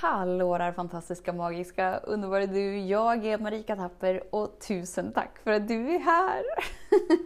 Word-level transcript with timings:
Hallå 0.00 0.58
där 0.58 0.72
fantastiska, 0.72 1.32
magiska, 1.32 1.96
underbara 1.96 2.46
du! 2.46 2.78
Jag 2.78 3.26
är 3.26 3.38
Marika 3.38 3.76
Tapper 3.76 4.34
och 4.34 4.58
tusen 4.60 5.12
tack 5.12 5.38
för 5.38 5.52
att 5.52 5.68
du 5.68 5.94
är 5.94 5.98
här! 5.98 6.44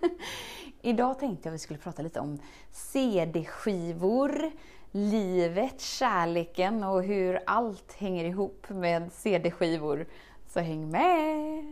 Idag 0.83 1.19
tänkte 1.19 1.49
jag 1.49 1.51
att 1.51 1.55
vi 1.55 1.59
skulle 1.63 1.79
prata 1.79 2.03
lite 2.03 2.21
om 2.21 2.39
CD-skivor, 2.71 4.51
livet, 4.91 5.81
kärleken 5.81 6.85
och 6.85 7.03
hur 7.03 7.41
allt 7.47 7.93
hänger 7.93 8.25
ihop 8.25 8.67
med 8.69 9.13
CD-skivor. 9.13 10.07
Så 10.49 10.61
häng 10.61 10.91
med! 10.91 11.72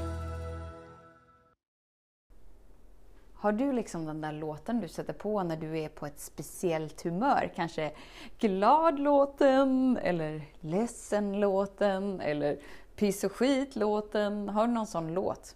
Har 3.41 3.51
du 3.51 3.71
liksom 3.71 4.05
den 4.05 4.21
där 4.21 4.31
låten 4.31 4.79
du 4.79 4.87
sätter 4.87 5.13
på 5.13 5.43
när 5.43 5.57
du 5.57 5.79
är 5.79 5.89
på 5.89 6.05
ett 6.05 6.19
speciellt 6.19 7.01
humör? 7.01 7.51
Kanske 7.55 7.91
glad-låten, 8.39 9.97
eller 9.97 10.41
ledsen-låten, 10.59 12.21
eller 12.21 12.59
piss 12.95 13.23
och 13.23 13.31
skit-låten. 13.31 14.49
Har 14.49 14.67
du 14.67 14.73
någon 14.73 14.87
sån 14.87 15.13
låt? 15.13 15.55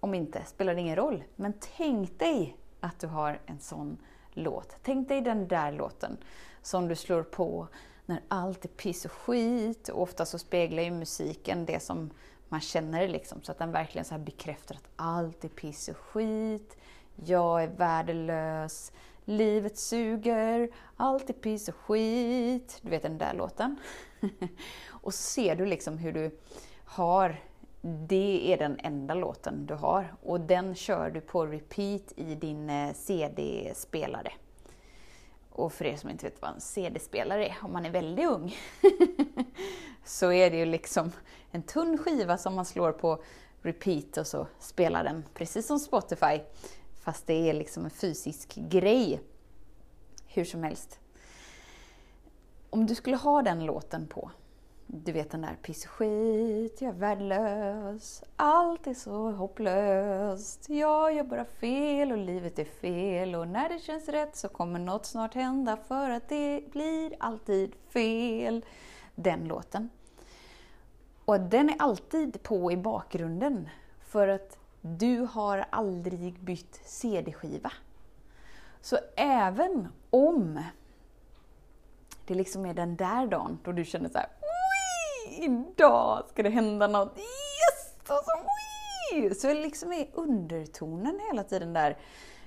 Om 0.00 0.14
inte, 0.14 0.44
spelar 0.44 0.74
det 0.74 0.80
ingen 0.80 0.96
roll. 0.96 1.24
Men 1.36 1.52
tänk 1.76 2.18
dig 2.18 2.56
att 2.80 3.00
du 3.00 3.06
har 3.06 3.40
en 3.46 3.60
sån 3.60 3.98
låt. 4.30 4.76
Tänk 4.82 5.08
dig 5.08 5.20
den 5.20 5.48
där 5.48 5.72
låten 5.72 6.16
som 6.62 6.88
du 6.88 6.96
slår 6.96 7.22
på 7.22 7.68
när 8.06 8.22
allt 8.28 8.64
är 8.64 8.68
piss 8.68 9.04
och 9.04 9.12
skit. 9.12 9.88
Och 9.88 10.02
ofta 10.02 10.26
så 10.26 10.38
speglar 10.38 10.82
ju 10.82 10.90
musiken 10.90 11.66
det 11.66 11.82
som 11.82 12.10
man 12.48 12.60
känner 12.60 13.08
liksom, 13.08 13.42
så 13.42 13.52
att 13.52 13.58
den 13.58 13.72
verkligen 13.72 14.04
så 14.04 14.18
bekräftar 14.18 14.74
att 14.74 14.88
allt 14.96 15.44
är 15.44 15.48
piss 15.48 15.88
och 15.88 15.96
skit 15.96 16.76
jag 17.24 17.62
är 17.62 17.68
värdelös, 17.68 18.92
livet 19.24 19.78
suger, 19.78 20.68
allt 20.96 21.30
är 21.30 21.34
piss 21.34 21.68
och 21.68 21.74
skit. 21.74 22.78
Du 22.82 22.90
vet 22.90 23.02
den 23.02 23.18
där 23.18 23.34
låten. 23.34 23.76
och 24.88 25.14
så 25.14 25.22
ser 25.22 25.56
du 25.56 25.66
liksom 25.66 25.98
hur 25.98 26.12
du 26.12 26.38
har, 26.84 27.40
det 27.80 28.52
är 28.52 28.58
den 28.58 28.78
enda 28.78 29.14
låten 29.14 29.66
du 29.66 29.74
har. 29.74 30.14
Och 30.22 30.40
den 30.40 30.74
kör 30.74 31.10
du 31.10 31.20
på 31.20 31.46
repeat 31.46 32.12
i 32.16 32.34
din 32.34 32.70
eh, 32.70 32.94
CD-spelare. 32.94 34.32
Och 35.50 35.72
för 35.72 35.84
er 35.84 35.96
som 35.96 36.10
inte 36.10 36.24
vet 36.26 36.42
vad 36.42 36.54
en 36.54 36.60
CD-spelare 36.60 37.46
är, 37.46 37.56
om 37.62 37.72
man 37.72 37.86
är 37.86 37.90
väldigt 37.90 38.28
ung, 38.28 38.56
så 40.04 40.32
är 40.32 40.50
det 40.50 40.56
ju 40.56 40.64
liksom 40.64 41.12
en 41.50 41.62
tunn 41.62 41.98
skiva 41.98 42.38
som 42.38 42.54
man 42.54 42.64
slår 42.64 42.92
på 42.92 43.22
repeat 43.62 44.16
och 44.16 44.26
så 44.26 44.46
spelar 44.58 45.04
den, 45.04 45.24
precis 45.34 45.66
som 45.66 45.78
Spotify, 45.78 46.40
fast 47.08 47.26
det 47.26 47.50
är 47.50 47.54
liksom 47.54 47.84
en 47.84 47.90
fysisk 47.90 48.54
grej. 48.54 49.20
Hur 50.26 50.44
som 50.44 50.62
helst. 50.62 51.00
Om 52.70 52.86
du 52.86 52.94
skulle 52.94 53.16
ha 53.16 53.42
den 53.42 53.66
låten 53.66 54.06
på, 54.06 54.30
du 54.86 55.12
vet 55.12 55.30
den 55.30 55.40
där 55.40 55.56
piss 55.62 55.84
och 55.84 55.90
skit, 55.90 56.80
jag 56.80 56.88
är 56.88 56.98
värdelös, 56.98 58.22
allt 58.36 58.86
är 58.86 58.94
så 58.94 59.30
hopplöst, 59.30 60.68
jag 60.68 61.14
gör 61.14 61.24
bara 61.24 61.44
fel 61.44 62.12
och 62.12 62.18
livet 62.18 62.58
är 62.58 62.64
fel 62.64 63.34
och 63.34 63.48
när 63.48 63.68
det 63.68 63.78
känns 63.78 64.08
rätt 64.08 64.36
så 64.36 64.48
kommer 64.48 64.78
något 64.78 65.06
snart 65.06 65.34
hända 65.34 65.76
för 65.76 66.10
att 66.10 66.28
det 66.28 66.62
blir 66.72 67.16
alltid 67.20 67.74
fel. 67.88 68.64
Den 69.14 69.44
låten. 69.44 69.90
Och 71.24 71.40
den 71.40 71.70
är 71.70 71.76
alltid 71.78 72.42
på 72.42 72.72
i 72.72 72.76
bakgrunden 72.76 73.68
för 74.00 74.28
att 74.28 74.57
du 74.80 75.20
har 75.20 75.66
aldrig 75.70 76.40
bytt 76.40 76.80
CD-skiva. 76.84 77.72
Så 78.80 78.98
även 79.16 79.88
om 80.10 80.62
det 82.26 82.34
liksom 82.34 82.66
är 82.66 82.74
den 82.74 82.96
där 82.96 83.26
dagen 83.26 83.58
då 83.64 83.72
du 83.72 83.84
känner 83.84 84.08
så 84.08 84.18
här, 84.18 84.28
idag 85.38 86.24
ska 86.28 86.42
det 86.42 86.50
hända 86.50 86.86
något, 86.86 87.18
yes! 87.18 87.94
Alltså, 88.06 89.40
så 89.40 89.54
liksom 89.54 89.92
är 89.92 90.08
undertonen 90.12 91.20
hela 91.30 91.44
tiden 91.44 91.72
där, 91.72 91.96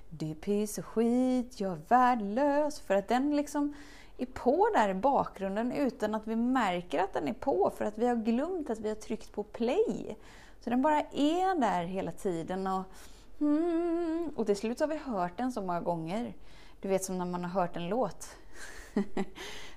det 0.10 0.32
är 0.32 0.36
piss 0.36 0.78
och 0.78 0.86
skit, 0.86 1.60
jag 1.60 1.72
är 1.72 1.82
värdelös. 1.88 2.80
För 2.80 2.96
att 2.96 3.08
den 3.08 3.36
liksom 3.36 3.74
är 4.18 4.26
på 4.26 4.70
där 4.74 4.90
i 4.90 4.94
bakgrunden 4.94 5.72
utan 5.72 6.16
att 6.16 6.28
vi 6.28 6.36
märker 6.36 7.00
att 7.00 7.14
den 7.14 7.28
är 7.28 7.34
på, 7.34 7.72
för 7.78 7.86
att 7.86 7.98
vi 7.98 8.08
har 8.08 8.16
glömt 8.16 8.70
att 8.70 8.80
vi 8.80 8.90
har 8.90 8.96
tryckt 8.96 9.32
på 9.32 9.44
play. 9.44 10.18
Så 10.64 10.70
den 10.70 10.82
bara 10.82 11.00
är 11.00 11.60
där 11.60 11.84
hela 11.84 12.12
tiden. 12.12 12.68
Och, 12.68 12.84
mm, 13.40 14.32
och 14.36 14.46
till 14.46 14.56
slut 14.56 14.80
har 14.80 14.88
vi 14.88 14.98
hört 14.98 15.38
den 15.38 15.52
så 15.52 15.62
många 15.62 15.82
gånger. 15.82 16.34
Du 16.82 16.88
vet 16.88 17.04
som 17.04 17.18
när 17.18 17.26
man 17.26 17.44
har 17.44 17.62
hört 17.62 17.76
en 17.76 17.90
låt. 17.90 18.36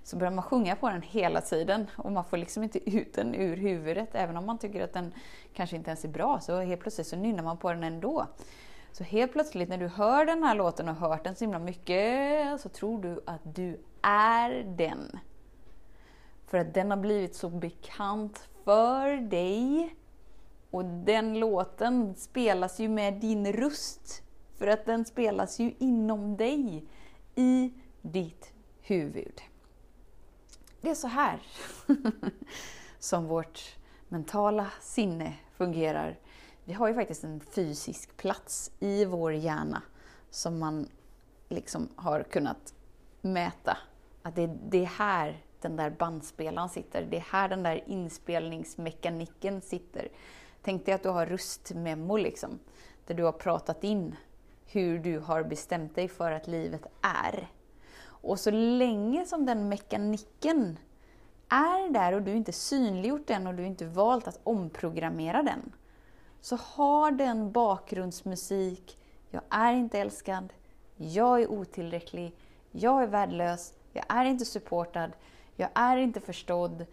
så 0.04 0.16
börjar 0.16 0.32
man 0.32 0.44
sjunga 0.44 0.76
på 0.76 0.88
den 0.88 1.02
hela 1.02 1.40
tiden 1.40 1.86
och 1.96 2.12
man 2.12 2.24
får 2.24 2.36
liksom 2.36 2.62
inte 2.62 2.90
ut 2.90 3.14
den 3.14 3.34
ur 3.34 3.56
huvudet. 3.56 4.08
Även 4.12 4.36
om 4.36 4.46
man 4.46 4.58
tycker 4.58 4.84
att 4.84 4.92
den 4.92 5.12
kanske 5.54 5.76
inte 5.76 5.90
ens 5.90 6.04
är 6.04 6.08
bra 6.08 6.40
så 6.40 6.60
helt 6.60 6.80
plötsligt 6.80 7.06
så 7.06 7.16
nynnar 7.16 7.42
man 7.42 7.56
på 7.56 7.72
den 7.72 7.84
ändå. 7.84 8.26
Så 8.92 9.04
helt 9.04 9.32
plötsligt 9.32 9.68
när 9.68 9.78
du 9.78 9.88
hör 9.88 10.26
den 10.26 10.42
här 10.42 10.54
låten 10.54 10.88
och 10.88 10.94
hört 10.94 11.24
den 11.24 11.36
så 11.36 11.44
himla 11.44 11.58
mycket 11.58 12.60
så 12.60 12.68
tror 12.68 13.02
du 13.02 13.20
att 13.26 13.54
du 13.54 13.80
är 14.02 14.64
den. 14.76 15.18
För 16.46 16.58
att 16.58 16.74
den 16.74 16.90
har 16.90 16.98
blivit 16.98 17.34
så 17.34 17.48
bekant 17.48 18.48
för 18.64 19.16
dig 19.16 19.94
och 20.74 20.84
den 20.84 21.38
låten 21.38 22.14
spelas 22.16 22.80
ju 22.80 22.88
med 22.88 23.14
din 23.14 23.52
röst. 23.52 24.22
För 24.58 24.66
att 24.66 24.86
den 24.86 25.04
spelas 25.04 25.58
ju 25.58 25.74
inom 25.78 26.36
dig, 26.36 26.84
i 27.34 27.72
ditt 28.02 28.52
huvud. 28.80 29.40
Det 30.80 30.90
är 30.90 30.94
så 30.94 31.08
här 31.08 31.42
som 32.98 33.26
vårt 33.26 33.76
mentala 34.08 34.70
sinne 34.80 35.34
fungerar. 35.56 36.18
Vi 36.64 36.72
har 36.72 36.88
ju 36.88 36.94
faktiskt 36.94 37.24
en 37.24 37.40
fysisk 37.40 38.16
plats 38.16 38.70
i 38.80 39.04
vår 39.04 39.32
hjärna 39.32 39.82
som 40.30 40.58
man 40.58 40.88
liksom 41.48 41.88
har 41.96 42.22
kunnat 42.22 42.74
mäta. 43.20 43.76
Att 44.22 44.36
det, 44.36 44.46
det 44.46 44.82
är 44.82 44.86
här 44.86 45.42
den 45.60 45.76
där 45.76 45.90
bandspelaren 45.90 46.68
sitter. 46.68 47.06
Det 47.10 47.16
är 47.16 47.26
här 47.30 47.48
den 47.48 47.62
där 47.62 47.84
inspelningsmekaniken 47.86 49.60
sitter. 49.60 50.08
Tänk 50.64 50.86
dig 50.86 50.94
att 50.94 51.02
du 51.02 51.08
har 51.08 51.26
röstmemo 51.26 52.16
liksom, 52.16 52.58
där 53.06 53.14
du 53.14 53.22
har 53.22 53.32
pratat 53.32 53.84
in 53.84 54.16
hur 54.66 54.98
du 54.98 55.18
har 55.18 55.42
bestämt 55.42 55.94
dig 55.94 56.08
för 56.08 56.32
att 56.32 56.46
livet 56.46 56.86
är. 57.00 57.48
Och 58.04 58.40
så 58.40 58.50
länge 58.50 59.26
som 59.26 59.46
den 59.46 59.68
mekaniken 59.68 60.78
är 61.48 61.92
där 61.92 62.12
och 62.12 62.22
du 62.22 62.32
inte 62.32 62.52
synliggjort 62.52 63.26
den 63.26 63.46
och 63.46 63.54
du 63.54 63.66
inte 63.66 63.84
valt 63.84 64.28
att 64.28 64.40
omprogrammera 64.44 65.42
den, 65.42 65.72
så 66.40 66.56
har 66.56 67.10
den 67.10 67.52
bakgrundsmusik, 67.52 68.98
jag 69.30 69.42
är 69.50 69.72
inte 69.72 69.98
älskad, 69.98 70.52
jag 70.96 71.42
är 71.42 71.50
otillräcklig, 71.50 72.36
jag 72.70 73.02
är 73.02 73.06
värdelös, 73.06 73.72
jag 73.92 74.04
är 74.08 74.24
inte 74.24 74.44
supportad, 74.44 75.12
jag 75.56 75.68
är 75.74 75.96
inte 75.96 76.20
förstådd, 76.20 76.86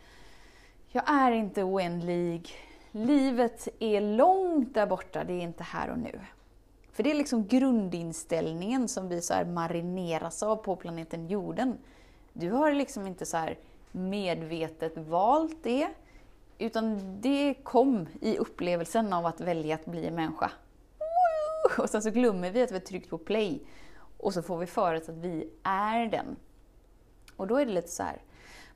jag 0.88 1.10
är 1.10 1.32
inte 1.32 1.64
oändlig, 1.64 2.56
livet 2.92 3.68
är 3.80 4.02
långt 4.02 4.74
där 4.74 4.88
borta, 4.88 5.24
det 5.24 5.34
är 5.34 5.42
inte 5.42 5.64
här 5.64 5.90
och 5.90 6.00
nu. 6.00 6.20
För 6.92 7.04
det 7.04 7.12
är 7.12 7.16
liksom 7.16 7.48
grundinställningen 7.48 8.88
som 8.88 9.10
vi 9.10 9.22
så 9.22 9.46
marineras 9.46 10.44
av 10.44 10.56
på 10.56 10.76
planeten 10.76 11.28
jorden. 11.28 11.78
Du 12.34 12.52
har 12.52 12.72
liksom 12.72 13.08
inte 13.08 13.26
så 13.26 13.50
medvetet 13.92 14.98
valt 14.98 15.64
det, 15.64 15.88
utan 16.58 17.00
det 17.22 17.54
kom 17.64 18.08
i 18.22 18.38
upplevelsen 18.38 19.14
av 19.14 19.26
att 19.26 19.42
välja 19.42 19.76
att 19.76 19.86
bli 19.86 20.08
en 20.08 20.16
människa. 20.16 20.52
Och 21.78 21.90
sen 21.90 22.02
så 22.02 22.10
glömmer 22.10 22.52
vi 22.52 22.62
att 22.62 22.72
vi 22.72 22.76
har 22.76 22.80
tryckt 22.80 23.10
på 23.10 23.18
play 23.18 23.62
och 24.18 24.34
så 24.34 24.42
får 24.42 24.58
vi 24.58 24.66
för 24.66 24.96
oss 24.96 25.10
att 25.10 25.18
vi 25.18 25.50
är 25.64 26.06
den. 26.08 26.36
Och 27.36 27.48
då 27.48 27.56
är 27.56 27.66
det 27.66 27.72
lite 27.72 27.88
så 27.88 28.04
här, 28.04 28.22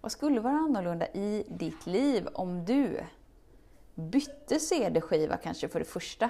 vad 0.01 0.11
skulle 0.11 0.39
vara 0.39 0.53
annorlunda 0.53 1.07
i 1.07 1.43
ditt 1.47 1.85
liv 1.85 2.27
om 2.33 2.65
du 2.65 2.99
bytte 3.95 4.59
CD-skiva 4.59 5.37
kanske 5.37 5.67
för 5.67 5.79
det 5.79 5.85
första. 5.85 6.29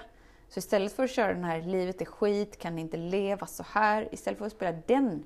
Så 0.49 0.59
istället 0.59 0.93
för 0.93 1.03
att 1.03 1.11
köra 1.11 1.33
den 1.33 1.43
här 1.43 1.61
livet 1.61 2.01
är 2.01 2.05
skit, 2.05 2.59
kan 2.59 2.79
inte 2.79 2.97
leva 2.97 3.47
så 3.47 3.63
här. 3.69 4.09
Istället 4.11 4.39
för 4.39 4.45
att 4.45 4.51
spela 4.51 4.77
den 4.87 5.23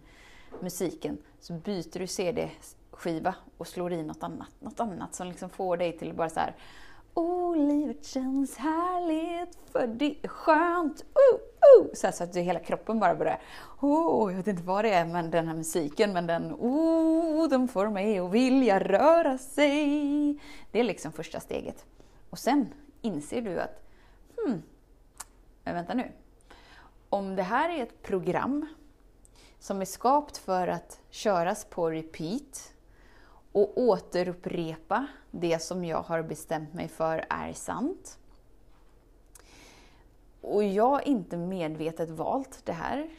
musiken 0.60 1.18
så 1.40 1.54
byter 1.54 2.00
du 2.00 2.08
CD 2.08 2.50
skiva 2.92 3.36
och 3.58 3.68
slår 3.68 3.94
i 3.94 4.04
något 4.04 4.24
annat. 4.24 4.50
Något 4.60 4.80
annat 4.80 5.16
som 5.16 5.28
liksom 5.28 5.50
får 5.50 5.78
dig 5.78 5.98
till 5.98 6.14
bara 6.14 6.30
så 6.30 6.40
här. 6.40 6.56
Oh, 7.14 7.58
livet 7.58 8.06
känns 8.06 8.58
härligt 8.58 9.58
för 9.72 9.88
det 9.88 10.16
är 10.22 10.28
skönt. 10.28 11.02
Uh, 11.02 11.40
uh. 11.86 11.94
Så, 11.94 12.12
så 12.12 12.24
att 12.24 12.36
hela 12.36 12.60
kroppen 12.60 13.00
bara 13.00 13.16
börjar, 13.16 13.42
oh, 13.80 14.32
jag 14.32 14.38
vet 14.38 14.48
inte 14.48 14.64
vad 14.64 14.86
det 14.86 14.90
är, 14.90 15.06
men 15.06 15.32
den 15.32 15.48
här 15.48 15.56
musiken, 15.56 16.14
men 16.14 16.28
den, 16.28 16.54
oh, 16.54 17.50
den 17.50 17.68
får 17.68 17.90
mig 17.90 18.20
att 18.20 18.32
vilja 18.32 18.80
röra 18.80 19.38
sig. 19.38 20.40
Det 20.72 20.80
är 20.80 20.84
liksom 20.84 21.12
första 21.12 21.40
steget. 21.40 21.86
Och 22.30 22.40
sen 22.40 22.74
inser 23.02 23.42
du 23.42 23.62
att, 23.62 23.84
hmm, 24.38 24.64
men 25.64 25.76
vänta 25.76 25.94
nu. 25.94 26.12
Om 27.10 27.36
det 27.36 27.44
här 27.44 27.70
är 27.70 27.84
ett 27.84 28.02
program 28.02 28.66
som 29.60 29.81
är 29.81 29.86
skapat 29.86 30.38
för 30.38 30.68
att 30.68 31.00
köras 31.10 31.66
på 31.66 31.90
repeat 31.90 32.74
och 33.52 33.78
återupprepa 33.78 35.08
det 35.31 35.60
som 35.60 35.86
jag 35.86 36.02
har 36.02 36.24
bestämt 36.24 36.74
mig 36.74 36.88
för 36.88 37.26
är 37.30 37.54
sant. 37.54 38.20
Och 40.42 40.64
jag 40.64 41.08
inte 41.08 41.38
medvetet 41.38 42.10
valt 42.10 42.66
det 42.66 42.74
här, 42.74 43.10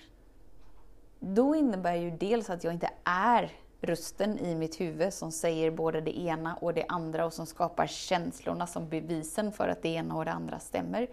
då 1.19 1.57
innebär 1.57 1.95
ju 1.95 2.11
dels 2.11 2.51
att 2.51 2.65
jag 2.65 2.73
inte 2.73 2.91
är 3.05 3.53
rösten 3.81 4.39
i 4.39 4.55
mitt 4.55 4.81
huvud 4.81 5.13
som 5.15 5.33
säger 5.33 5.71
både 5.71 6.01
det 6.01 6.19
ena 6.19 6.55
och 6.55 6.75
det 6.75 6.85
andra 6.89 7.27
och 7.27 7.33
som 7.33 7.47
skapar 7.47 7.87
känslorna 7.87 8.67
som 8.67 8.89
bevisen 8.89 9.53
för 9.53 9.69
att 9.69 9.83
det 9.83 9.89
ena 9.89 10.17
och 10.17 10.25
det 10.25 10.33
andra 10.33 10.59
stämmer. 10.59 11.11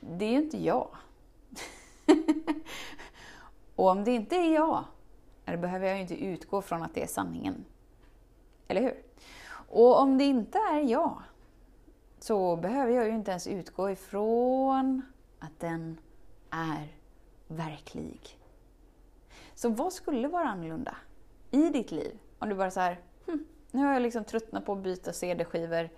Det 0.00 0.24
är 0.24 0.30
ju 0.30 0.38
inte 0.38 0.64
jag. 0.64 0.88
och 3.76 3.88
om 3.88 4.04
det 4.04 4.10
inte 4.10 4.36
är 4.36 4.54
jag, 4.54 4.84
då 5.44 5.56
behöver 5.56 5.86
jag 5.86 5.96
ju 5.96 6.02
inte 6.02 6.24
utgå 6.24 6.62
från 6.62 6.82
att 6.82 6.94
det 6.94 7.02
är 7.02 7.06
sanningen. 7.06 7.64
Eller 8.68 8.82
hur? 8.82 9.02
Och 9.68 10.00
om 10.00 10.18
det 10.18 10.24
inte 10.24 10.58
är 10.58 10.80
jag, 10.80 11.22
så 12.18 12.56
behöver 12.56 12.92
jag 12.92 13.06
ju 13.06 13.14
inte 13.14 13.30
ens 13.30 13.46
utgå 13.46 13.90
ifrån 13.90 15.02
att 15.38 15.60
den 15.60 15.98
är 16.50 16.88
verklig. 17.48 18.38
Så 19.54 19.68
vad 19.68 19.92
skulle 19.92 20.28
vara 20.28 20.48
annorlunda 20.48 20.96
i 21.52 21.68
ditt 21.68 21.90
liv? 21.90 22.18
Om 22.38 22.48
du 22.48 22.54
bara 22.54 22.70
så 22.70 22.80
här, 22.80 23.00
hm, 23.26 23.46
nu 23.70 23.84
har 23.84 23.92
jag 23.92 24.02
liksom 24.02 24.24
tröttnat 24.24 24.66
på 24.66 24.72
att 24.72 24.78
byta 24.78 25.12
CD-skivor 25.12 25.88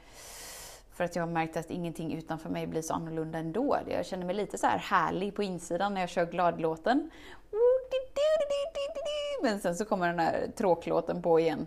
för 0.93 1.05
att 1.05 1.17
jag 1.17 1.23
har 1.23 1.31
märkt 1.31 1.57
att 1.57 1.71
ingenting 1.71 2.15
utanför 2.15 2.51
mig 2.51 2.67
blir 2.67 2.83
så 2.83 2.95
annorlunda 2.95 3.39
ändå. 3.39 3.79
Jag 3.89 4.07
känner 4.07 4.27
mig 4.27 4.35
lite 4.35 4.59
så 4.59 4.67
här 4.67 4.79
härlig 4.79 5.35
på 5.35 5.43
insidan 5.43 5.95
när 5.95 6.01
jag 6.01 6.11
kör 6.11 6.27
gladlåten. 6.27 7.11
Men 9.43 9.61
sen 9.61 9.77
så 9.77 9.85
kommer 9.85 10.07
den 10.09 10.19
här 10.19 10.51
tråklåten 10.57 11.23
på 11.23 11.41
igen. 11.41 11.67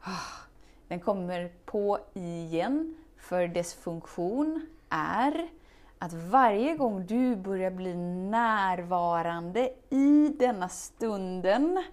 Ah, 0.00 0.46
den 0.88 1.00
kommer 1.00 1.52
på 1.64 1.98
igen 2.14 2.96
för 3.16 3.48
dess 3.48 3.74
funktion 3.74 4.66
är 4.88 5.48
att 5.98 6.12
varje 6.12 6.76
gång 6.76 7.06
du 7.06 7.36
börjar 7.36 7.70
bli 7.70 7.94
närvarande 8.30 9.70
i 9.90 10.28
denna 10.38 10.68
stunden 10.68 11.84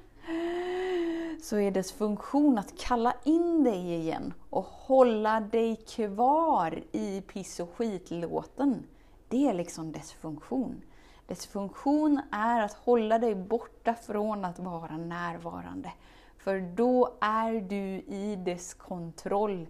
så 1.43 1.57
är 1.57 1.71
dess 1.71 1.91
funktion 1.91 2.57
att 2.57 2.77
kalla 2.77 3.13
in 3.23 3.63
dig 3.63 3.93
igen 3.93 4.33
och 4.49 4.63
hålla 4.63 5.39
dig 5.39 5.75
kvar 5.75 6.83
i 6.91 7.21
piss 7.21 7.59
och 7.59 7.69
skitlåten. 7.75 8.83
Det 9.27 9.49
är 9.49 9.53
liksom 9.53 9.91
dess 9.91 10.11
funktion. 10.11 10.81
Dess 11.27 11.45
funktion 11.45 12.21
är 12.31 12.61
att 12.61 12.73
hålla 12.73 13.19
dig 13.19 13.35
borta 13.35 13.93
från 13.93 14.45
att 14.45 14.59
vara 14.59 14.97
närvarande. 14.97 15.91
För 16.37 16.59
då 16.59 17.17
är 17.21 17.53
du 17.53 18.13
i 18.15 18.35
dess 18.45 18.73
kontroll 18.73 19.67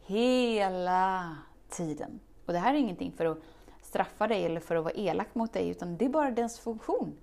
hela 0.00 1.36
tiden. 1.68 2.20
Och 2.46 2.52
det 2.52 2.58
här 2.58 2.74
är 2.74 2.78
ingenting 2.78 3.12
för 3.12 3.24
att 3.26 3.38
straffa 3.82 4.26
dig 4.26 4.44
eller 4.44 4.60
för 4.60 4.76
att 4.76 4.84
vara 4.84 4.94
elak 4.94 5.34
mot 5.34 5.52
dig, 5.52 5.68
utan 5.68 5.96
det 5.96 6.04
är 6.04 6.08
bara 6.08 6.30
dess 6.30 6.58
funktion. 6.58 7.16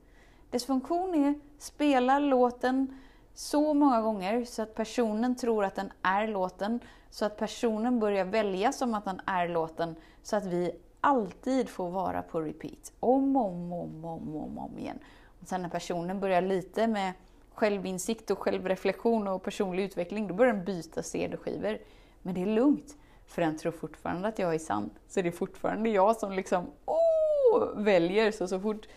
Dess 0.50 0.66
funktion 0.66 1.16
är 1.16 1.30
att 1.30 1.62
spela 1.64 2.20
låten 2.20 3.00
så 3.34 3.74
många 3.74 4.02
gånger 4.02 4.46
så 4.46 4.62
att 4.62 4.76
personen 4.76 5.36
tror 5.36 5.66
att 5.66 5.76
den 5.76 5.92
är 6.02 6.28
låten, 6.28 6.80
så 7.10 7.26
att 7.26 7.38
personen 7.38 8.00
börjar 8.00 8.26
välja 8.26 8.72
som 8.72 8.94
att 8.94 9.06
den 9.06 9.22
är 9.26 9.48
låten, 9.48 9.96
så 10.24 10.36
att 10.36 10.46
vi 10.46 10.72
alltid 11.02 11.70
får 11.70 11.90
vara 11.90 12.22
på 12.22 12.42
repeat. 12.42 12.94
Om, 13.00 13.36
om, 13.36 13.74
om, 13.74 14.06
om, 14.06 14.36
om, 14.36 14.58
om 14.58 14.78
igen. 14.78 15.00
Och 15.42 15.48
sen 15.48 15.62
när 15.62 15.70
personen 15.70 16.20
börjar 16.20 16.42
lite 16.42 16.88
med 16.88 17.14
självinsikt 17.54 18.32
och 18.32 18.40
självreflektion 18.40 19.28
och 19.28 19.44
personlig 19.44 19.84
utveckling, 19.84 20.28
då 20.28 20.34
börjar 20.34 20.54
den 20.54 20.66
byta 20.66 21.04
CD-skivor. 21.04 21.78
Men 22.22 22.34
det 22.36 22.42
är 22.42 22.46
lugnt, 22.46 22.96
för 23.26 23.42
den 23.42 23.58
tror 23.58 23.72
fortfarande 23.72 24.28
att 24.28 24.40
jag 24.40 24.56
är 24.56 24.60
sann. 24.60 24.90
Så 25.08 25.22
det 25.22 25.28
är 25.28 25.32
fortfarande 25.32 25.90
jag 25.90 26.16
som 26.16 26.32
liksom, 26.32 26.66
åh, 26.86 27.70
väljer. 27.76 28.32
Så, 28.32 28.48
så 28.48 28.60
fort 28.60 28.88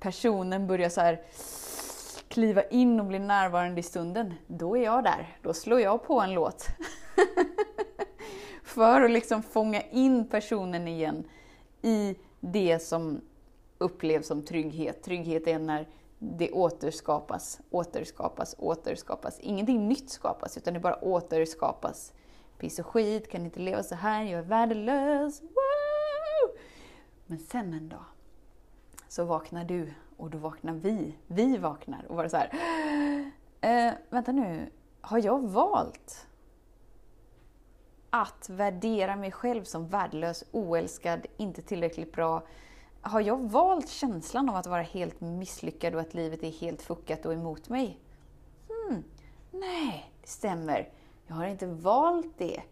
personen 0.00 0.66
börjar 0.66 0.88
så 0.88 1.00
här 1.00 1.22
kliva 2.34 2.62
in 2.62 3.00
och 3.00 3.06
bli 3.06 3.18
närvarande 3.18 3.80
i 3.80 3.82
stunden, 3.82 4.34
då 4.46 4.76
är 4.76 4.82
jag 4.82 5.04
där. 5.04 5.36
Då 5.42 5.54
slår 5.54 5.80
jag 5.80 6.02
på 6.02 6.20
en 6.20 6.34
låt. 6.34 6.66
För 8.62 9.02
att 9.02 9.10
liksom 9.10 9.42
fånga 9.42 9.82
in 9.82 10.28
personen 10.28 10.88
igen 10.88 11.24
i 11.82 12.16
det 12.40 12.78
som 12.78 13.20
upplevs 13.78 14.26
som 14.26 14.42
trygghet. 14.42 15.02
Trygghet 15.02 15.46
är 15.46 15.58
när 15.58 15.88
det 16.18 16.52
återskapas, 16.52 17.60
återskapas, 17.70 18.54
återskapas. 18.58 19.38
Ingenting 19.40 19.88
nytt 19.88 20.10
skapas, 20.10 20.56
utan 20.56 20.74
det 20.74 20.80
bara 20.80 21.04
återskapas. 21.04 22.12
Piss 22.58 22.78
och 22.78 22.86
skit, 22.86 23.30
kan 23.30 23.44
inte 23.44 23.60
leva 23.60 23.82
så 23.82 23.94
här, 23.94 24.22
jag 24.22 24.38
är 24.38 24.42
värdelös. 24.42 25.42
Woo! 25.42 26.58
Men 27.26 27.38
sen 27.38 27.74
en 27.74 27.88
dag 27.88 28.04
så 29.08 29.24
vaknar 29.24 29.64
du 29.64 29.92
och 30.24 30.30
då 30.30 30.38
vaknar 30.38 30.72
vi. 30.72 31.16
Vi 31.26 31.56
vaknar 31.56 32.04
och 32.08 32.16
bara 32.16 32.28
så 32.28 32.36
här. 32.36 32.50
Eh, 33.60 33.92
vänta 34.10 34.32
nu, 34.32 34.70
har 35.00 35.24
jag 35.24 35.48
valt 35.48 36.26
att 38.10 38.48
värdera 38.48 39.16
mig 39.16 39.32
själv 39.32 39.64
som 39.64 39.88
värdelös, 39.88 40.44
oälskad, 40.52 41.26
inte 41.36 41.62
tillräckligt 41.62 42.12
bra? 42.12 42.42
Har 43.00 43.20
jag 43.20 43.50
valt 43.50 43.88
känslan 43.88 44.48
av 44.48 44.56
att 44.56 44.66
vara 44.66 44.82
helt 44.82 45.20
misslyckad 45.20 45.94
och 45.94 46.00
att 46.00 46.14
livet 46.14 46.42
är 46.42 46.50
helt 46.50 46.82
fuckat 46.82 47.26
och 47.26 47.32
emot 47.32 47.68
mig? 47.68 48.00
Hmm. 48.68 49.04
Nej, 49.50 50.12
det 50.20 50.28
stämmer. 50.28 50.88
Jag 51.26 51.34
har 51.34 51.46
inte 51.46 51.66
valt 51.66 52.38
det. 52.38 52.62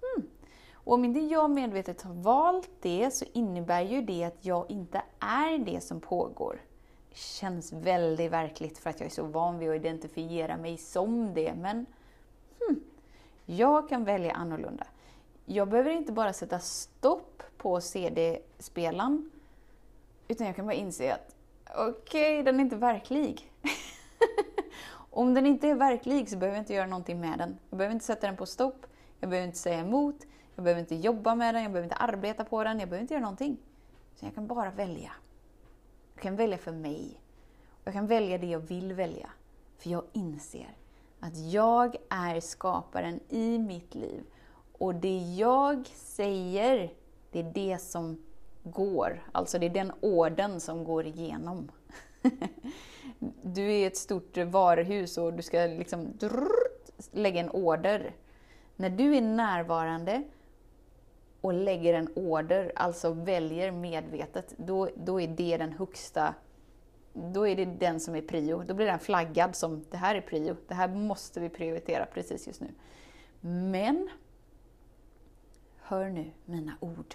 Hmm. 0.00 0.28
Och 0.74 0.94
om 0.94 1.04
inte 1.04 1.20
jag 1.20 1.50
medvetet 1.50 2.02
har 2.02 2.14
valt 2.14 2.70
det 2.80 3.10
så 3.10 3.24
innebär 3.32 3.82
ju 3.82 4.02
det 4.02 4.24
att 4.24 4.44
jag 4.44 4.70
inte 4.70 5.02
är 5.18 5.58
det 5.58 5.80
som 5.80 6.00
pågår. 6.00 6.60
Känns 7.12 7.72
väldigt 7.72 8.30
verkligt 8.30 8.78
för 8.78 8.90
att 8.90 9.00
jag 9.00 9.06
är 9.06 9.10
så 9.10 9.22
van 9.22 9.58
vid 9.58 9.70
att 9.70 9.76
identifiera 9.76 10.56
mig 10.56 10.76
som 10.76 11.34
det, 11.34 11.54
men 11.54 11.86
hmm, 12.60 12.80
jag 13.46 13.88
kan 13.88 14.04
välja 14.04 14.32
annorlunda. 14.32 14.86
Jag 15.44 15.68
behöver 15.68 15.90
inte 15.90 16.12
bara 16.12 16.32
sätta 16.32 16.58
stopp 16.58 17.42
på 17.56 17.80
CD-spelaren, 17.80 19.30
utan 20.28 20.46
jag 20.46 20.56
kan 20.56 20.66
bara 20.66 20.74
inse 20.74 21.14
att 21.14 21.34
okej, 21.76 22.40
okay, 22.40 22.42
den 22.42 22.56
är 22.56 22.60
inte 22.60 22.76
verklig. 22.76 23.50
Om 25.10 25.34
den 25.34 25.46
inte 25.46 25.68
är 25.68 25.74
verklig 25.74 26.30
så 26.30 26.36
behöver 26.36 26.56
jag 26.56 26.62
inte 26.62 26.74
göra 26.74 26.86
någonting 26.86 27.20
med 27.20 27.38
den. 27.38 27.58
Jag 27.70 27.78
behöver 27.78 27.94
inte 27.94 28.06
sätta 28.06 28.26
den 28.26 28.36
på 28.36 28.46
stopp, 28.46 28.86
jag 29.20 29.30
behöver 29.30 29.46
inte 29.46 29.58
säga 29.58 29.78
emot, 29.78 30.16
jag 30.54 30.64
behöver 30.64 30.80
inte 30.80 30.94
jobba 30.94 31.34
med 31.34 31.54
den, 31.54 31.62
jag 31.62 31.72
behöver 31.72 31.86
inte 31.86 31.96
arbeta 31.96 32.44
på 32.44 32.64
den, 32.64 32.80
jag 32.80 32.88
behöver 32.88 33.02
inte 33.02 33.14
göra 33.14 33.22
någonting. 33.22 33.56
Så 34.14 34.26
jag 34.26 34.34
kan 34.34 34.46
bara 34.46 34.70
välja. 34.70 35.12
Jag 36.20 36.22
kan 36.22 36.36
välja 36.36 36.58
för 36.58 36.72
mig. 36.72 37.20
Jag 37.84 37.94
kan 37.94 38.06
välja 38.06 38.38
det 38.38 38.46
jag 38.46 38.58
vill 38.58 38.92
välja. 38.92 39.30
För 39.78 39.90
jag 39.90 40.02
inser 40.12 40.76
att 41.20 41.36
jag 41.36 41.96
är 42.08 42.40
skaparen 42.40 43.20
i 43.28 43.58
mitt 43.58 43.94
liv. 43.94 44.22
Och 44.78 44.94
det 44.94 45.18
jag 45.18 45.86
säger, 45.86 46.92
det 47.30 47.38
är 47.38 47.52
det 47.54 47.78
som 47.78 48.22
går. 48.62 49.22
Alltså 49.32 49.58
det 49.58 49.66
är 49.66 49.70
den 49.70 49.92
orden 50.00 50.60
som 50.60 50.84
går 50.84 51.06
igenom. 51.06 51.70
du 53.42 53.72
är 53.72 53.86
ett 53.86 53.96
stort 53.96 54.36
varuhus 54.36 55.18
och 55.18 55.32
du 55.32 55.42
ska 55.42 55.58
liksom 55.58 56.18
lägga 57.12 57.40
en 57.40 57.50
order. 57.50 58.14
När 58.76 58.90
du 58.90 59.16
är 59.16 59.22
närvarande 59.22 60.22
och 61.40 61.54
lägger 61.54 61.94
en 61.94 62.08
order, 62.14 62.72
alltså 62.76 63.12
väljer 63.12 63.70
medvetet, 63.70 64.54
då, 64.56 64.88
då 64.94 65.20
är 65.20 65.28
det 65.28 65.56
den 65.56 65.72
högsta 65.72 66.34
då 67.12 67.48
är 67.48 67.56
det 67.56 67.64
den 67.64 68.00
som 68.00 68.14
är 68.14 68.22
prio. 68.22 68.62
Då 68.62 68.74
blir 68.74 68.86
den 68.86 68.98
flaggad 68.98 69.56
som 69.56 69.84
det 69.90 69.96
här 69.96 70.14
är 70.14 70.20
prio. 70.20 70.56
Det 70.68 70.74
här 70.74 70.88
måste 70.88 71.40
vi 71.40 71.48
prioritera 71.48 72.06
precis 72.06 72.46
just 72.46 72.60
nu. 72.60 72.68
Men, 73.70 74.10
hör 75.80 76.08
nu 76.08 76.30
mina 76.44 76.72
ord. 76.80 77.14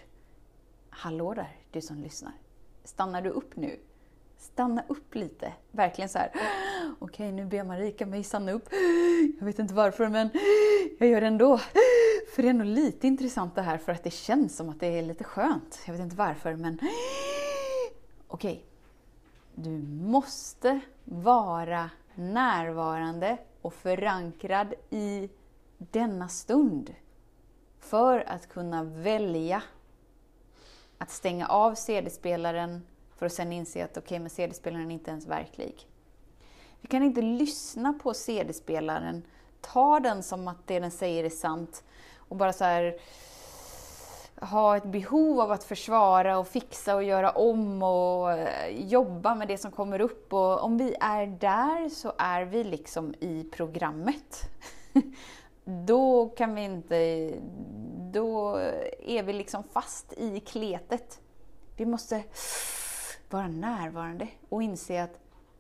Hallå 0.90 1.34
där, 1.34 1.58
du 1.72 1.82
som 1.82 2.02
lyssnar. 2.02 2.34
Stannar 2.84 3.22
du 3.22 3.30
upp 3.30 3.56
nu? 3.56 3.80
stanna 4.38 4.84
upp 4.88 5.16
lite. 5.16 5.54
Verkligen 5.72 6.10
så 6.10 6.18
här. 6.18 6.30
okej 6.34 6.96
okay, 7.00 7.32
nu 7.32 7.46
ber 7.46 7.64
Marika 7.64 8.06
mig 8.06 8.24
stanna 8.24 8.52
upp. 8.52 8.70
Jag 9.40 9.46
vet 9.46 9.60
inte 9.60 9.74
varför 9.74 10.08
men 10.08 10.30
jag 11.00 11.10
gör 11.10 11.22
det 11.22 11.28
ändå. 11.28 11.60
För 12.36 12.44
det 12.44 12.50
är 12.50 12.54
nog 12.54 12.68
lite 12.68 13.08
intressant 13.08 13.56
det 13.56 13.62
här 13.62 13.78
för 13.78 13.92
att 13.92 14.04
det 14.04 14.14
känns 14.14 14.58
som 14.58 14.70
att 14.70 14.80
det 14.80 14.88
är 14.88 15.04
lite 15.04 15.24
skönt. 15.24 15.80
Jag 15.86 15.94
vet 15.94 16.02
inte 16.02 16.16
varför 16.16 16.56
men 16.56 16.78
okej. 18.28 18.54
Okay. 18.54 18.60
Du 19.56 19.70
måste 19.88 20.80
vara 21.04 21.90
närvarande 22.16 23.38
och 23.62 23.74
förankrad 23.74 24.74
i 24.90 25.30
denna 25.78 26.28
stund 26.28 26.96
för 27.80 28.30
att 28.30 28.50
kunna 28.50 28.84
välja 28.84 29.64
att 30.98 31.12
stänga 31.12 31.48
av 31.48 31.76
CD-spelaren 31.76 32.82
för 33.18 33.26
att 33.26 33.34
sen 33.34 33.54
inse 33.54 33.84
att 33.84 33.92
okej, 33.92 34.02
okay, 34.02 34.20
men 34.20 34.30
CD-spelaren 34.30 34.92
är 34.92 34.94
inte 34.94 35.12
ens 35.12 35.28
verklig. 35.28 35.88
Vi 36.82 36.88
kan 36.88 37.04
inte 37.04 37.22
lyssna 37.22 37.94
på 37.94 38.14
CD-spelaren, 38.14 39.24
ta 39.62 40.00
den 40.00 40.24
som 40.24 40.48
att 40.48 40.68
det 40.68 40.80
den 40.80 40.92
säger 40.92 41.24
är 41.24 41.30
sant 41.30 41.84
och 42.36 42.40
bara 42.40 42.54
så 42.54 42.64
här 42.64 42.96
ha 44.42 44.78
ett 44.78 44.86
behov 44.86 45.40
av 45.40 45.52
att 45.52 45.64
försvara 45.64 46.38
och 46.38 46.48
fixa 46.48 46.96
och 46.96 47.04
göra 47.04 47.30
om 47.32 47.84
och 47.84 48.32
eh, 48.32 48.70
jobba 48.88 49.36
med 49.36 49.48
det 49.48 49.58
som 49.58 49.72
kommer 49.72 50.02
upp. 50.02 50.34
Och 50.34 50.64
om 50.64 50.78
vi 50.78 50.96
är 51.00 51.28
där 51.28 51.90
så 51.90 52.14
är 52.18 52.46
vi 52.46 52.64
liksom 52.64 53.14
i 53.20 53.44
programmet. 53.44 54.42
då 55.86 56.30
kan 56.30 56.56
vi 56.56 56.64
inte... 56.64 57.32
Då 58.12 58.58
är 59.00 59.24
vi 59.24 59.34
liksom 59.34 59.64
fast 59.64 60.14
i 60.14 60.40
kletet. 60.40 61.20
Vi 61.78 61.86
måste 61.86 62.24
vara 63.30 63.48
närvarande 63.48 64.28
och 64.50 64.64
inse 64.64 65.04
att 65.04 65.20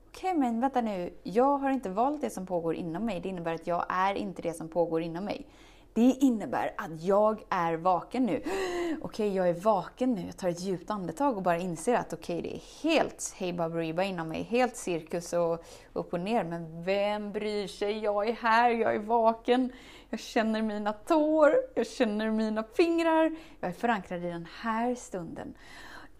okej, 0.10 0.29
okay, 0.29 0.39
men 0.39 0.62
vänta 0.62 0.82
nu, 0.82 1.13
jag 1.24 1.58
har 1.58 1.70
inte 1.70 1.89
valt 1.89 2.22
det 2.22 2.29
som 2.29 2.46
pågår 2.46 2.75
inom 2.75 3.05
mig. 3.05 3.20
Det 3.20 3.29
innebär 3.29 3.53
att 3.53 3.67
jag 3.67 3.86
är 3.89 4.15
inte 4.15 4.41
det 4.41 4.53
som 4.53 4.67
pågår 4.67 5.01
inom 5.01 5.25
mig. 5.25 5.48
Det 5.96 6.18
innebär 6.20 6.74
att 6.78 7.02
jag 7.02 7.44
är 7.50 7.78
vaken 7.78 8.25
nu. 8.25 8.38
Okej, 8.38 8.98
okay, 9.02 9.30
jag 9.30 9.50
är 9.50 9.54
vaken 9.54 10.14
nu. 10.14 10.25
Jag 10.25 10.38
tar 10.38 10.50
ett 10.50 10.60
djupt 10.60 10.90
andetag 10.90 11.38
och 11.38 11.44
bara 11.44 11.58
inser 11.58 11.96
att 11.96 12.14
okej, 12.14 12.40
okay, 12.40 12.52
det 12.52 12.56
är 12.56 12.90
helt 12.90 13.34
hej 13.38 13.54
baberiba 13.54 14.04
inom 14.04 14.28
mig. 14.28 14.44
Helt 14.44 14.75
cirkus 14.75 15.34
och 15.34 15.66
upp 15.94 16.14
och 16.14 16.20
ner. 16.20 16.44
Men 16.44 16.84
vem 16.84 17.32
bryr 17.32 17.68
sig? 17.68 18.00
Jag 18.00 18.30
är 18.30 18.34
här, 18.34 18.70
jag 18.70 18.96
är 18.96 19.00
vaken. 19.00 19.72
Jag 20.10 20.20
känner 20.20 20.62
mina 20.62 20.94
tår, 20.94 21.56
jag 21.75 21.88
känner 21.88 22.32
mina 22.32 22.64
fingrar. 22.64 23.36
Jag 23.60 23.70
är 23.70 23.74
förankrad 23.74 24.25
i 24.25 24.30
den 24.30 24.48
här 24.62 24.96
stunden. 24.96 25.54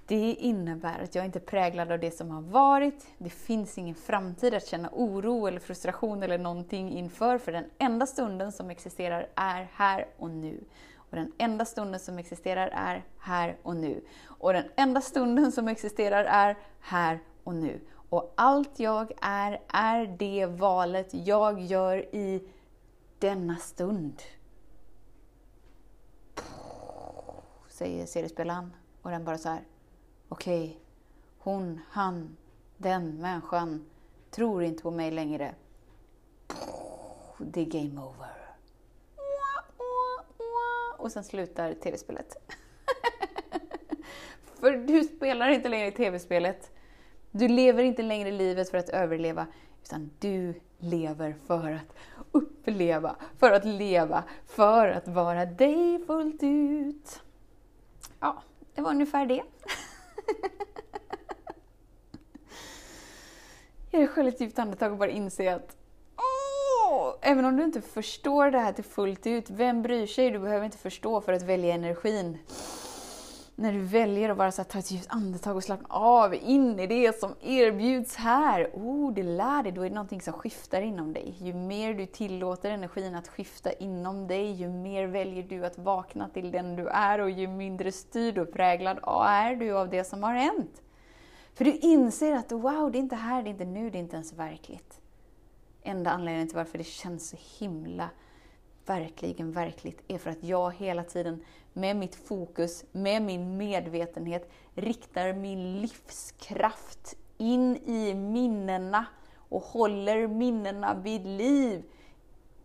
Det 0.07 0.33
innebär 0.33 1.03
att 1.03 1.15
jag 1.15 1.25
inte 1.25 1.39
är 1.39 1.45
präglad 1.45 1.91
av 1.91 2.00
det 2.00 2.12
som 2.12 2.29
har 2.31 2.41
varit. 2.41 3.07
Det 3.17 3.29
finns 3.29 3.77
ingen 3.77 3.95
framtid 3.95 4.53
att 4.53 4.67
känna 4.67 4.89
oro 4.91 5.47
eller 5.47 5.59
frustration 5.59 6.24
eller 6.24 6.38
någonting 6.38 6.91
inför, 6.91 7.38
för 7.38 7.51
den 7.51 7.65
enda 7.77 8.05
stunden 8.05 8.51
som 8.51 8.69
existerar 8.69 9.29
är 9.35 9.67
här 9.74 10.07
och 10.17 10.29
nu. 10.29 10.63
Och 10.95 11.15
den 11.15 11.31
enda 11.38 11.65
stunden 11.65 12.00
som 12.00 12.17
existerar 12.17 12.67
är 12.67 13.05
här 13.19 13.57
och 13.63 13.75
nu. 13.75 14.01
Och 14.25 14.53
den 14.53 14.65
enda 14.75 15.01
stunden 15.01 15.51
som 15.51 15.67
existerar 15.67 16.24
är 16.24 16.57
här 16.79 17.19
och 17.43 17.55
nu. 17.55 17.79
Och 18.09 18.33
allt 18.35 18.79
jag 18.79 19.12
är, 19.21 19.62
är 19.67 20.05
det 20.05 20.45
valet 20.45 21.13
jag 21.13 21.62
gör 21.62 22.15
i 22.15 22.50
denna 23.19 23.55
stund. 23.55 24.21
Säger 27.67 28.05
CD-spelaren. 28.05 28.74
Och 29.01 29.12
den 29.12 29.25
bara 29.25 29.38
så 29.38 29.50
här 29.50 29.62
okej, 30.35 30.65
okay, 30.65 30.75
hon, 31.37 31.81
han, 31.89 32.37
den 32.77 33.21
människan 33.21 33.85
tror 34.31 34.63
inte 34.63 34.83
på 34.83 34.91
mig 34.91 35.11
längre. 35.11 35.55
Det 37.37 37.61
är 37.61 37.65
game 37.65 38.01
over. 38.01 38.55
Och 40.97 41.11
sen 41.11 41.23
slutar 41.23 41.73
tv-spelet. 41.73 42.35
för 44.59 44.71
du 44.71 45.03
spelar 45.03 45.49
inte 45.49 45.69
längre 45.69 45.91
tv-spelet. 45.91 46.71
Du 47.31 47.47
lever 47.47 47.83
inte 47.83 48.01
längre 48.01 48.31
livet 48.31 48.69
för 48.69 48.77
att 48.77 48.89
överleva, 48.89 49.47
utan 49.83 50.11
du 50.19 50.53
lever 50.77 51.35
för 51.47 51.71
att 51.71 51.95
uppleva, 52.31 53.15
för 53.39 53.51
att 53.51 53.65
leva, 53.65 54.23
för 54.45 54.87
att 54.87 55.07
vara 55.07 55.45
dig 55.45 56.05
fullt 56.07 56.43
ut. 56.43 57.21
Ja, 58.19 58.43
det 58.75 58.81
var 58.81 58.91
ungefär 58.91 59.25
det. 59.25 59.43
Gör 64.05 64.09
dig 64.09 64.15
själv 64.15 64.27
ett 64.27 64.41
djupt 64.41 64.59
andetag 64.59 64.91
och 64.91 64.97
bara 64.97 65.09
inse 65.09 65.55
att 65.55 65.75
även 67.21 67.45
om 67.45 67.57
du 67.57 67.63
inte 67.63 67.81
förstår 67.81 68.51
det 68.51 68.59
här 68.59 68.74
till 68.74 68.83
fullt 68.83 69.27
ut, 69.27 69.50
vem 69.50 69.81
bryr 69.81 70.07
sig? 70.07 70.31
Du 70.31 70.39
behöver 70.39 70.65
inte 70.65 70.77
förstå 70.77 71.21
för 71.21 71.33
att 71.33 71.41
välja 71.41 71.74
energin. 71.74 72.38
När 73.55 73.74
du 73.74 73.79
väljer 73.79 74.29
att 74.29 74.38
bara 74.38 74.51
så 74.51 74.62
här, 74.62 74.69
ta 74.69 74.79
ett 74.79 74.91
djupt 74.91 75.05
andetag 75.09 75.55
och 75.55 75.63
slappna 75.63 75.88
av 75.89 76.35
in 76.35 76.79
i 76.79 76.88
det 76.88 77.19
som 77.19 77.35
erbjuds 77.41 78.15
här. 78.15 78.69
Oh, 78.74 79.13
det 79.13 79.24
lär 79.24 79.63
dig, 79.63 79.71
då 79.71 79.81
är 79.81 79.89
det 79.89 79.95
någonting 79.95 80.21
som 80.21 80.33
skiftar 80.33 80.81
inom 80.81 81.13
dig. 81.13 81.35
Ju 81.39 81.53
mer 81.53 81.93
du 81.93 82.05
tillåter 82.05 82.71
energin 82.71 83.15
att 83.15 83.27
skifta 83.27 83.71
inom 83.71 84.27
dig, 84.27 84.51
ju 84.51 84.69
mer 84.69 85.07
väljer 85.07 85.43
du 85.43 85.65
att 85.65 85.77
vakna 85.77 86.29
till 86.29 86.51
den 86.51 86.75
du 86.75 86.88
är 86.88 87.19
och 87.19 87.29
ju 87.29 87.47
mindre 87.47 87.91
styrd 87.91 88.38
och 88.38 88.53
präglad 88.53 89.00
är 89.27 89.55
du 89.55 89.71
av 89.71 89.89
det 89.89 90.03
som 90.03 90.24
har 90.24 90.33
hänt. 90.33 90.81
För 91.55 91.65
du 91.65 91.77
inser 91.77 92.35
att 92.35 92.51
wow, 92.51 92.91
det 92.91 92.97
är 92.97 93.00
inte 93.00 93.15
här, 93.15 93.43
det 93.43 93.50
är 93.50 93.51
inte 93.51 93.65
nu, 93.65 93.89
det 93.89 93.97
är 93.97 94.00
inte 94.00 94.15
ens 94.15 94.33
verkligt. 94.33 95.00
Enda 95.83 96.12
anledningen 96.12 96.47
till 96.47 96.57
varför 96.57 96.77
det 96.77 96.83
känns 96.83 97.29
så 97.29 97.38
himla 97.59 98.09
verkligen 98.85 99.51
verkligt 99.51 100.03
är 100.07 100.17
för 100.17 100.29
att 100.29 100.43
jag 100.43 100.74
hela 100.75 101.03
tiden 101.03 101.45
med 101.74 101.95
mitt 101.95 102.15
fokus, 102.15 102.85
med 102.91 103.21
min 103.21 103.57
medvetenhet 103.57 104.51
riktar 104.74 105.33
min 105.33 105.81
livskraft 105.81 107.15
in 107.38 107.77
i 107.77 108.13
minnena 108.13 109.05
och 109.50 109.62
håller 109.62 110.27
minnena 110.27 110.93
vid 110.93 111.27
liv. 111.27 111.83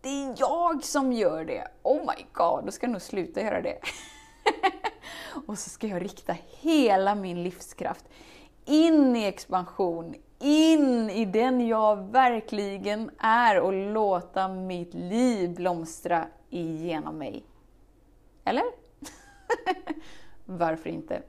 Det 0.01 0.09
är 0.09 0.35
jag 0.37 0.83
som 0.83 1.13
gör 1.13 1.45
det! 1.45 1.67
Oh 1.83 1.99
my 1.99 2.25
god, 2.33 2.65
då 2.65 2.71
ska 2.71 2.85
jag 2.85 2.91
nog 2.91 3.01
sluta 3.01 3.41
göra 3.41 3.61
det. 3.61 3.79
och 5.47 5.59
så 5.59 5.69
ska 5.69 5.87
jag 5.87 6.03
rikta 6.03 6.35
hela 6.59 7.15
min 7.15 7.43
livskraft 7.43 8.05
in 8.65 9.15
i 9.15 9.25
expansion, 9.25 10.15
in 10.39 11.09
i 11.09 11.25
den 11.25 11.67
jag 11.67 12.11
verkligen 12.11 13.11
är 13.17 13.59
och 13.59 13.73
låta 13.73 14.47
mitt 14.47 14.93
liv 14.93 15.55
blomstra 15.55 16.27
igenom 16.49 17.17
mig. 17.17 17.43
Eller? 18.43 18.65
Varför 20.45 20.89
inte? 20.89 21.21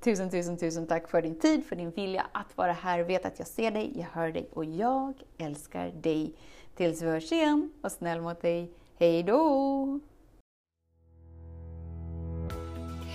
Tusen, 0.00 0.30
tusen, 0.30 0.56
tusen 0.56 0.86
tack 0.86 1.08
för 1.08 1.22
din 1.22 1.38
tid, 1.38 1.66
för 1.66 1.76
din 1.76 1.90
vilja 1.90 2.26
att 2.32 2.56
vara 2.56 2.72
här. 2.72 3.02
Vet 3.02 3.24
att 3.24 3.38
jag 3.38 3.48
ser 3.48 3.70
dig, 3.70 3.92
jag 3.94 4.06
hör 4.12 4.32
dig 4.32 4.48
och 4.52 4.64
jag 4.64 5.14
älskar 5.38 5.88
dig. 5.88 6.34
Tills 6.74 7.02
vi 7.02 7.06
hörs 7.06 7.32
igen, 7.32 7.72
var 7.80 7.90
snäll 7.90 8.20
mot 8.20 8.42
dig. 8.42 8.70
Hej 8.98 9.22
då! 9.22 10.00